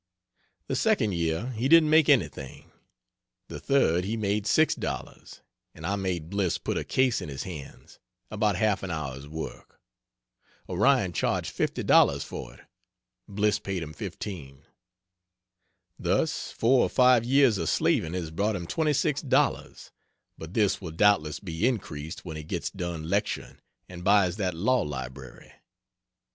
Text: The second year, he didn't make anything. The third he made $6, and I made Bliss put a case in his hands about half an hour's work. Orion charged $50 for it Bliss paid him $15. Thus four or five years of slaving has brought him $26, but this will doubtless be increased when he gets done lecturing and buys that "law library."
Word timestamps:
The 0.65 0.75
second 0.75 1.11
year, 1.11 1.51
he 1.51 1.67
didn't 1.67 1.91
make 1.91 2.09
anything. 2.09 2.71
The 3.49 3.59
third 3.59 4.03
he 4.03 4.17
made 4.17 4.45
$6, 4.45 5.41
and 5.75 5.85
I 5.85 5.95
made 5.95 6.31
Bliss 6.31 6.57
put 6.57 6.75
a 6.75 6.83
case 6.83 7.21
in 7.21 7.29
his 7.29 7.43
hands 7.43 7.99
about 8.31 8.55
half 8.55 8.81
an 8.81 8.89
hour's 8.89 9.27
work. 9.27 9.79
Orion 10.67 11.13
charged 11.13 11.55
$50 11.55 12.23
for 12.23 12.55
it 12.55 12.61
Bliss 13.27 13.59
paid 13.59 13.83
him 13.83 13.93
$15. 13.93 14.63
Thus 15.99 16.51
four 16.51 16.81
or 16.81 16.89
five 16.89 17.23
years 17.23 17.59
of 17.59 17.69
slaving 17.69 18.13
has 18.13 18.31
brought 18.31 18.55
him 18.55 18.65
$26, 18.65 19.91
but 20.35 20.55
this 20.55 20.81
will 20.81 20.89
doubtless 20.89 21.39
be 21.39 21.67
increased 21.67 22.25
when 22.25 22.37
he 22.37 22.43
gets 22.43 22.71
done 22.71 23.07
lecturing 23.07 23.59
and 23.87 24.03
buys 24.03 24.37
that 24.37 24.55
"law 24.55 24.81
library." 24.81 25.51